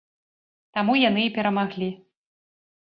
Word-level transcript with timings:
Таму 0.79 0.97
яны 1.09 1.21
і 1.29 1.33
перамаглі. 1.39 1.89